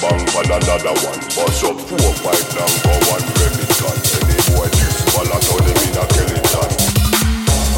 [0.00, 1.20] bang for another one.
[1.34, 3.96] Bust up four, five, down, go one Remington.
[4.18, 6.70] Any boy this, fall out on them in a skeleton.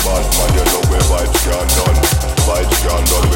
[0.00, 1.98] Bad man, you know where vibes can done.
[2.46, 3.29] Vibes can done,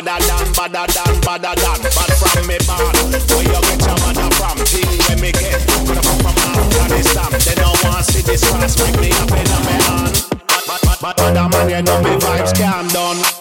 [0.00, 2.96] Badder than, badder than, badder than Bad from me bad
[3.28, 4.56] Where you get your mother from?
[4.64, 8.98] Thing where me get Coulda come from Afghanistan They don't want see this fast Make
[8.98, 12.88] me up in my hand Bad, bad, bad, bad, man You know me vibes can
[12.88, 13.39] done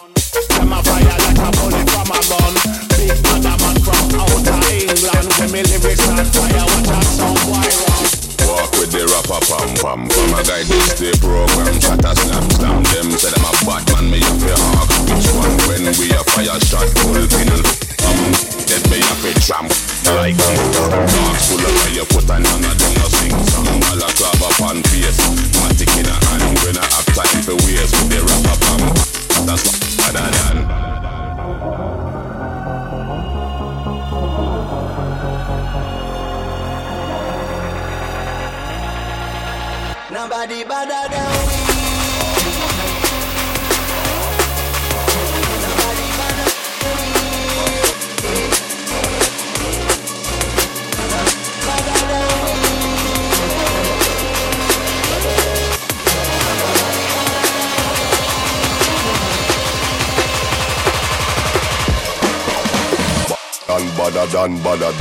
[63.79, 64.91] than badder than Badder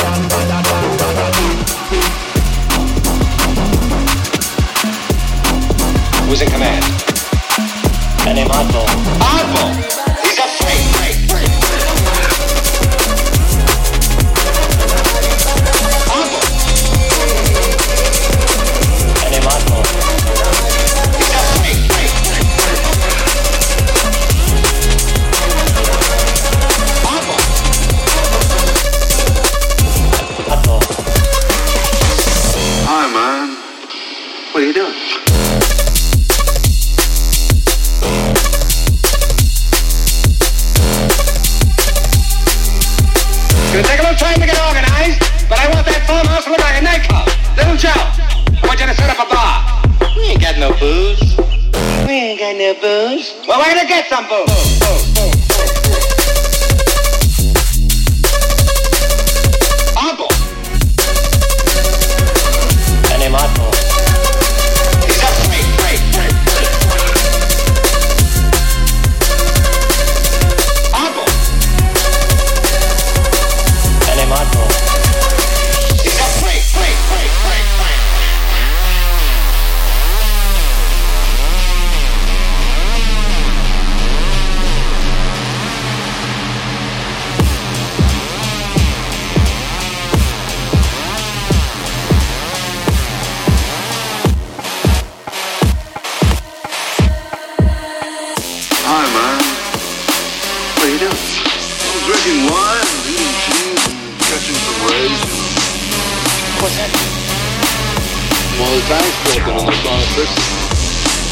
[0.00, 1.56] than, badder than, badder than
[6.28, 6.84] Who's in command?
[8.24, 8.86] My name Oddball.
[9.20, 10.07] Oddball!
[43.68, 46.80] Take a little time to get organized, but I want that farmhouse to look like
[46.80, 47.28] a nightclub.
[47.54, 50.08] Little Joe, I want you to set up a bar.
[50.16, 51.36] We ain't got no booze.
[52.08, 53.34] We ain't got no booze.
[53.46, 54.80] Well, we're gonna get some booze.
[54.80, 55.47] Oddball!
[98.88, 99.36] Hi, man.
[100.80, 101.12] What are you doing?
[101.12, 105.20] I'm drinking wine, eating cheese, and catching some rays.
[106.56, 106.88] What's that?
[108.56, 110.40] Well, the tank's broken and they're trying to fix it.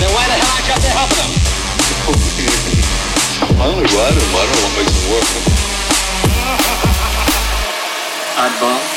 [0.04, 1.32] Then why the hell aren't you up there helping him?
[3.56, 4.20] I only ride him.
[4.20, 5.24] I don't know what makes him work.
[8.36, 8.95] Oddball.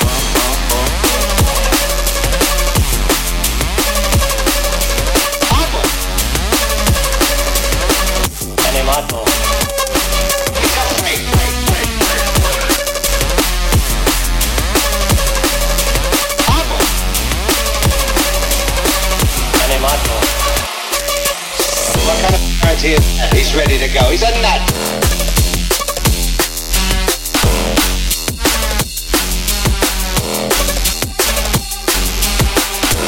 [22.80, 23.34] Kind of guarantee is that?
[23.34, 24.04] He's ready to go.
[24.10, 24.62] He's a nut.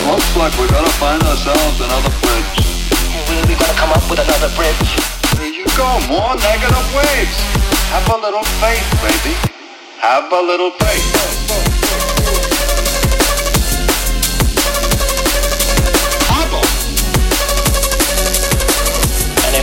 [0.07, 2.67] Looks like we're gonna find ourselves another bridge.
[3.29, 4.89] When we gonna come up with another bridge?
[5.37, 7.37] There you go, more negative waves.
[7.91, 9.35] Have a little faith, baby.
[9.99, 11.10] Have a little faith.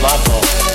[0.00, 0.67] my phone.